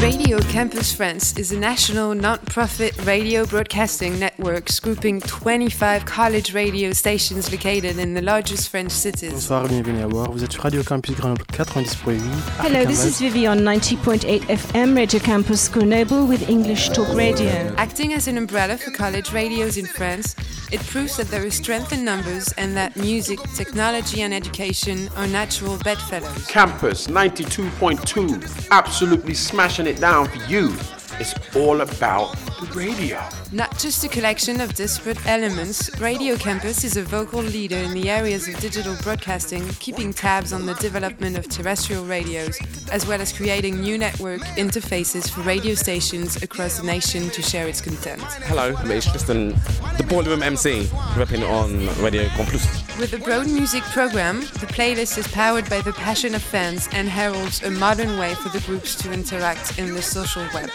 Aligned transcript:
Radio 0.00 0.38
Campus 0.52 0.92
France 0.92 1.36
is 1.36 1.50
a 1.50 1.58
national 1.58 2.14
non-profit 2.14 2.96
radio 3.04 3.44
broadcasting 3.44 4.18
network 4.20 4.68
grouping 4.80 5.20
25 5.20 6.04
college 6.04 6.54
radio 6.54 6.92
stations 6.92 7.50
located 7.50 7.98
in 7.98 8.14
the 8.14 8.22
largest 8.22 8.68
French 8.68 8.92
cities. 8.92 9.32
Bonsoir, 9.32 9.66
bienvenue 9.66 10.04
à 10.04 10.08
bord. 10.08 10.30
Vous 10.32 10.44
êtes 10.44 10.52
sur 10.52 10.62
Radio 10.62 10.84
Campus 10.84 11.16
Grenoble 11.16 11.44
90.8. 11.46 12.20
Hello, 12.60 12.84
this 12.84 13.04
is 13.04 13.18
Vivi 13.18 13.48
on 13.48 13.58
90.8 13.64 14.42
FM 14.48 14.94
Radio 14.94 15.18
Campus 15.18 15.68
Grenoble 15.68 16.26
with 16.26 16.48
English 16.48 16.90
Talk 16.90 17.12
Radio. 17.16 17.74
Acting 17.76 18.14
as 18.14 18.28
an 18.28 18.38
umbrella 18.38 18.76
for 18.78 18.92
college 18.92 19.32
radios 19.32 19.76
in 19.76 19.86
France, 19.86 20.36
it 20.70 20.80
proves 20.86 21.16
that 21.16 21.28
there 21.28 21.44
is 21.44 21.54
strength 21.54 21.92
in 21.92 22.04
numbers 22.04 22.52
and 22.58 22.76
that 22.76 22.96
music, 22.96 23.38
technology, 23.54 24.22
and 24.22 24.34
education 24.34 25.08
are 25.16 25.26
natural 25.26 25.78
bedfellows. 25.78 26.46
Campus 26.46 27.06
92.2, 27.06 28.68
absolutely 28.70 29.34
smashing 29.34 29.86
it 29.86 30.00
down 30.00 30.28
for 30.28 30.38
you. 30.50 30.74
It's 31.20 31.34
all 31.56 31.80
about 31.80 32.36
the 32.60 32.70
radio. 32.76 33.20
Not 33.50 33.76
just 33.76 34.04
a 34.04 34.08
collection 34.08 34.60
of 34.60 34.74
disparate 34.74 35.18
elements, 35.26 35.90
Radio 36.00 36.36
Campus 36.36 36.84
is 36.84 36.96
a 36.96 37.02
vocal 37.02 37.40
leader 37.40 37.76
in 37.76 37.92
the 37.92 38.08
areas 38.08 38.46
of 38.46 38.60
digital 38.60 38.94
broadcasting, 39.02 39.66
keeping 39.80 40.12
tabs 40.12 40.52
on 40.52 40.64
the 40.64 40.74
development 40.74 41.36
of 41.36 41.48
terrestrial 41.48 42.04
radios, 42.04 42.56
as 42.92 43.04
well 43.04 43.20
as 43.20 43.32
creating 43.32 43.80
new 43.80 43.98
network 43.98 44.42
interfaces 44.56 45.28
for 45.28 45.40
radio 45.40 45.74
stations 45.74 46.40
across 46.40 46.78
the 46.78 46.86
nation 46.86 47.28
to 47.30 47.42
share 47.42 47.66
its 47.66 47.80
content. 47.80 48.22
Hello, 48.44 48.76
it's 48.84 49.10
Tristan, 49.10 49.48
the 49.96 50.06
Boiler 50.08 50.40
MC, 50.40 50.88
rapping 51.16 51.42
on 51.42 51.88
Radio 52.00 52.28
Campus. 52.28 52.64
With 52.96 53.12
a 53.12 53.18
broad 53.18 53.48
music 53.48 53.82
program, 53.82 54.40
the 54.40 54.68
playlist 54.68 55.18
is 55.18 55.26
powered 55.26 55.68
by 55.68 55.80
the 55.80 55.92
passion 55.94 56.36
of 56.36 56.42
fans 56.42 56.88
and 56.92 57.08
heralds 57.08 57.64
a 57.64 57.70
modern 57.72 58.18
way 58.18 58.34
for 58.34 58.50
the 58.50 58.60
groups 58.66 58.94
to 59.02 59.12
interact 59.12 59.80
in 59.80 59.94
the 59.94 60.02
social 60.02 60.46
web. 60.54 60.70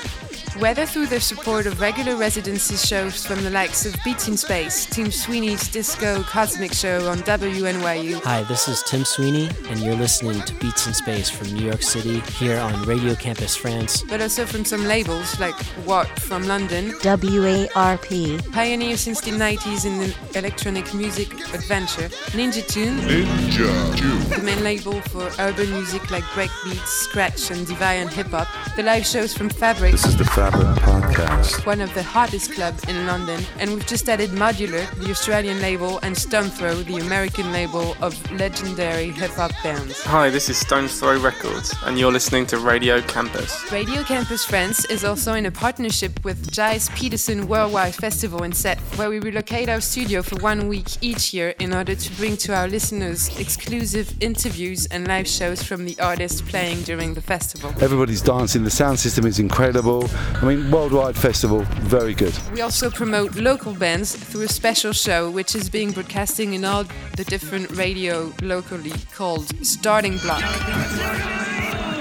Whether 0.59 0.85
through 0.85 1.07
the 1.07 1.19
support 1.19 1.65
of 1.65 1.81
regular 1.81 2.15
residency 2.15 2.75
shows 2.75 3.25
from 3.25 3.43
the 3.43 3.49
likes 3.49 3.85
of 3.85 3.95
Beats 4.05 4.27
in 4.27 4.37
Space, 4.37 4.85
Tim 4.85 5.09
Sweeney's 5.11 5.67
Disco 5.67 6.21
Cosmic 6.23 6.73
Show 6.73 7.09
on 7.09 7.19
WNYU, 7.19 8.21
Hi, 8.23 8.43
this 8.43 8.67
is 8.67 8.83
Tim 8.83 9.03
Sweeney, 9.03 9.49
and 9.69 9.79
you're 9.79 9.95
listening 9.95 10.39
to 10.41 10.53
Beats 10.55 10.85
in 10.85 10.93
Space 10.93 11.29
from 11.29 11.51
New 11.53 11.65
York 11.65 11.81
City 11.81 12.19
here 12.37 12.59
on 12.59 12.83
Radio 12.83 13.15
Campus 13.15 13.55
France. 13.55 14.03
but 14.03 14.21
also 14.21 14.45
from 14.45 14.63
some 14.63 14.85
labels 14.85 15.39
like 15.39 15.55
What 15.85 16.07
from 16.19 16.43
London, 16.47 16.91
WARP. 17.01 18.51
pioneer 18.53 18.95
since 18.97 19.21
the 19.21 19.31
90s 19.31 19.85
in 19.85 19.97
the 19.97 20.15
electronic 20.37 20.93
music 20.93 21.31
adventure, 21.53 22.09
Ninja 22.37 22.65
Tune, 22.67 22.99
Ninja 22.99 23.97
Tune, 23.97 24.29
the 24.29 24.41
main 24.43 24.63
label 24.63 25.01
for 25.01 25.29
urban 25.39 25.69
music 25.71 26.11
like 26.11 26.23
breakbeats, 26.35 26.85
scratch, 26.87 27.49
and 27.49 27.65
Deviant 27.65 28.13
hip 28.13 28.27
hop, 28.27 28.47
the 28.75 28.83
live 28.83 29.05
shows 29.05 29.33
from 29.33 29.49
Fabric. 29.49 29.91
This 29.93 30.05
is 30.05 30.15
the 30.17 30.25
Fabric 30.51 30.67
Podcast. 30.83 31.65
one 31.65 31.79
of 31.79 31.93
the 31.93 32.03
hottest 32.03 32.51
clubs 32.51 32.83
in 32.89 33.05
London, 33.05 33.39
and 33.59 33.69
we've 33.73 33.87
just 33.87 34.09
added 34.09 34.29
Modular, 34.31 34.85
the 34.99 35.09
Australian 35.09 35.61
label, 35.61 35.99
and 35.99 36.17
Stones 36.17 36.57
Throw, 36.57 36.75
the 36.75 36.97
American 36.97 37.53
label 37.53 37.95
of 38.01 38.13
legendary 38.33 39.11
hip 39.11 39.31
hop 39.31 39.51
bands. 39.63 40.03
Hi, 40.03 40.29
this 40.29 40.49
is 40.49 40.57
Stones 40.57 40.99
Throw 40.99 41.17
Records, 41.21 41.73
and 41.85 41.97
you're 41.97 42.11
listening 42.11 42.45
to 42.47 42.57
Radio 42.57 42.99
Campus. 43.03 43.71
Radio 43.71 44.03
Campus 44.03 44.43
France 44.43 44.83
is 44.85 45.05
also 45.05 45.33
in 45.33 45.45
a 45.45 45.51
partnership 45.51 46.25
with 46.25 46.53
Gilles 46.53 46.89
Peterson 46.89 47.47
Worldwide 47.47 47.95
Festival 47.95 48.43
in 48.43 48.51
Sète, 48.51 48.81
where 48.97 49.09
we 49.09 49.19
relocate 49.19 49.69
our 49.69 49.79
studio 49.79 50.21
for 50.21 50.35
one 50.41 50.67
week 50.67 51.01
each 51.01 51.33
year 51.33 51.55
in 51.59 51.73
order 51.73 51.95
to 51.95 52.17
bring 52.17 52.35
to 52.35 52.53
our 52.53 52.67
listeners 52.67 53.29
exclusive 53.39 54.13
interviews 54.21 54.87
and 54.87 55.07
live 55.07 55.27
shows 55.27 55.63
from 55.63 55.85
the 55.85 55.97
artists 56.01 56.41
playing 56.41 56.81
during 56.83 57.13
the 57.13 57.21
festival. 57.21 57.73
Everybody's 57.79 58.21
dancing. 58.21 58.65
The 58.65 58.69
sound 58.69 58.99
system 58.99 59.25
is 59.25 59.39
incredible. 59.39 60.09
I 60.41 60.45
mean, 60.45 60.71
worldwide 60.71 61.15
festival, 61.15 61.61
very 61.83 62.13
good. 62.13 62.33
We 62.53 62.61
also 62.61 62.89
promote 62.89 63.35
local 63.35 63.73
bands 63.73 64.15
through 64.15 64.43
a 64.43 64.47
special 64.49 64.91
show 64.93 65.29
which 65.29 65.55
is 65.55 65.69
being 65.69 65.91
broadcasting 65.91 66.53
in 66.53 66.65
all 66.65 66.85
the 67.15 67.23
different 67.23 67.71
radio 67.71 68.33
locally 68.41 68.93
called 69.13 69.65
Starting 69.65 70.17
Block. 70.17 70.43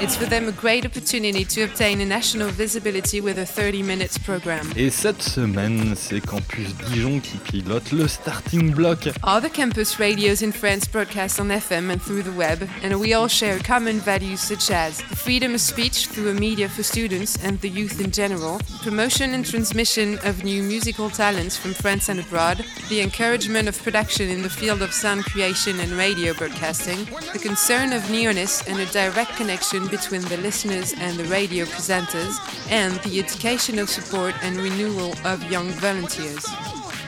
It's 0.02 0.16
for 0.16 0.26
them 0.26 0.48
a 0.48 0.52
great 0.52 0.84
opportunity 0.84 1.44
to 1.44 1.62
obtain 1.62 2.00
a 2.00 2.04
national 2.04 2.48
visibility 2.48 3.20
with 3.20 3.38
a 3.38 3.46
30 3.46 3.84
minutes 3.84 4.18
program. 4.18 4.68
Et 4.74 4.90
cette 4.90 5.22
semaine, 5.22 5.94
c'est 5.94 6.20
Campus 6.20 6.74
Dijon 6.90 7.20
qui 7.20 7.38
pilote 7.38 7.92
le 7.92 8.08
starting 8.08 8.72
block. 8.72 9.06
All 9.22 9.40
the 9.40 9.48
campus 9.48 10.00
radios 10.00 10.42
in 10.42 10.50
France 10.50 10.88
broadcast 10.88 11.38
on 11.38 11.50
FM 11.52 11.92
and 11.92 12.02
through 12.02 12.24
the 12.24 12.36
web, 12.36 12.68
and 12.82 12.98
we 12.98 13.14
all 13.14 13.28
share 13.28 13.60
common 13.60 14.00
values 14.00 14.40
such 14.40 14.72
as 14.72 14.98
the 15.08 15.14
freedom 15.14 15.54
of 15.54 15.60
speech 15.60 16.08
through 16.08 16.30
a 16.30 16.34
media 16.34 16.68
for 16.68 16.82
students 16.82 17.38
and 17.44 17.60
the 17.60 17.70
youth 17.70 18.00
in 18.00 18.10
general, 18.10 18.60
promotion 18.82 19.34
and 19.34 19.46
transmission 19.46 20.18
of 20.24 20.42
new 20.42 20.64
musical 20.64 21.10
talents 21.10 21.56
from 21.56 21.74
France 21.74 22.08
and 22.08 22.18
abroad, 22.18 22.64
the 22.88 23.00
encouragement 23.00 23.68
of 23.68 23.80
production 23.84 24.28
in 24.28 24.42
the 24.42 24.50
field 24.50 24.82
of 24.82 24.92
sound 24.92 25.24
creation 25.26 25.78
and 25.78 25.92
radio 25.92 26.34
broadcasting, 26.34 27.04
the 27.32 27.38
concern 27.40 27.92
of 27.92 28.10
nearness 28.10 28.66
and 28.66 28.80
a 28.80 28.86
direct 28.86 29.36
connection 29.36 29.91
between 29.92 30.22
the 30.22 30.38
listeners 30.38 30.94
and 30.98 31.16
the 31.16 31.24
radio 31.26 31.64
presenters, 31.66 32.34
and 32.68 32.94
the 33.04 33.20
educational 33.20 33.86
support 33.86 34.34
and 34.42 34.56
renewal 34.56 35.14
of 35.24 35.38
young 35.52 35.68
volunteers. 35.86 36.44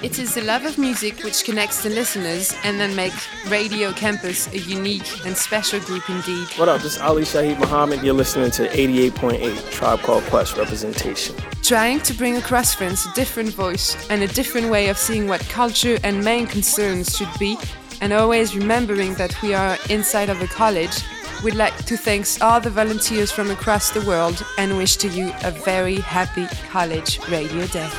It 0.03 0.19
is 0.19 0.35
the 0.35 0.43
love 0.43 0.67
of 0.67 0.77
music 0.77 1.25
which 1.25 1.45
connects 1.45 1.83
the 1.83 1.89
listeners 1.89 2.55
and 2.63 2.79
then 2.79 2.95
makes 2.95 3.27
Radio 3.49 3.91
Campus 3.93 4.53
a 4.53 4.59
unique 4.59 5.25
and 5.25 5.35
special 5.35 5.81
group 5.81 6.11
indeed. 6.11 6.47
What 6.59 6.69
up? 6.69 6.83
This 6.83 6.97
is 6.97 7.01
Ali 7.01 7.23
Shaheed 7.23 7.59
Muhammad. 7.59 8.03
You're 8.03 8.13
listening 8.13 8.51
to 8.51 8.69
88.8 8.69 9.71
Tribe 9.71 10.01
Called 10.01 10.25
Quest 10.25 10.59
representation. 10.59 11.35
Trying 11.63 12.01
to 12.01 12.13
bring 12.13 12.37
across 12.37 12.75
friends 12.75 13.07
a 13.07 13.13
different 13.15 13.49
voice 13.55 13.97
and 14.11 14.23
a 14.23 14.29
different 14.29 14.69
way 14.69 14.89
of 14.89 14.99
seeing 14.99 15.27
what 15.27 15.41
culture 15.49 15.97
and 16.05 16.23
main 16.23 16.47
concerns 16.47 17.17
should 17.17 17.33
be, 17.39 17.57
and 18.03 18.13
always 18.13 18.55
remembering 18.55 19.15
that 19.15 19.41
we 19.41 19.55
are 19.55 19.79
inside 19.89 20.29
of 20.29 20.43
a 20.43 20.47
college, 20.47 21.03
we'd 21.45 21.55
like 21.55 21.77
to 21.85 21.97
thank 21.97 22.27
all 22.41 22.59
the 22.59 22.71
volunteers 22.71 23.31
from 23.31 23.51
across 23.51 23.91
the 23.91 24.01
world 24.07 24.43
and 24.57 24.77
wish 24.79 24.97
to 24.97 25.09
you 25.09 25.31
a 25.45 25.51
very 25.51 25.97
happy 25.97 26.47
College 26.71 27.21
Radio 27.29 27.67
Day. 27.67 27.91